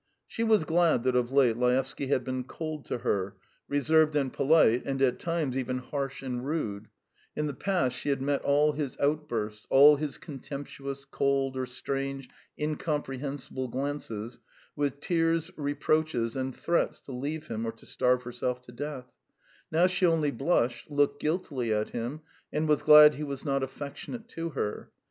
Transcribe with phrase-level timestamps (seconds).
[0.25, 4.81] She was glad that of late Laevsky had been cold to her, reserved and polite,
[4.83, 6.87] and at times even harsh and rude;
[7.35, 12.29] in the past she had met all his outbursts, all his contemptuous, cold or strange
[12.57, 14.39] incomprehensible glances,
[14.75, 19.05] with tears, reproaches, and threats to leave him or to starve herself to death;
[19.71, 22.21] now she only blushed, looked guiltily at him,
[22.51, 24.89] and was glad he was not affectionate to her.